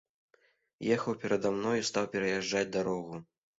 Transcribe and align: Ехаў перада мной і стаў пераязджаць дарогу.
Ехаў 0.95 1.17
перада 1.25 1.53
мной 1.59 1.77
і 1.83 1.85
стаў 1.91 2.09
пераязджаць 2.17 2.65
дарогу. 2.81 3.25